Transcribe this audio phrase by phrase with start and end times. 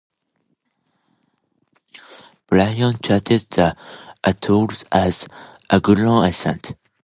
[2.49, 3.75] Byron charted the
[4.23, 5.27] atolls as
[5.71, 6.71] "Lagoon Islands".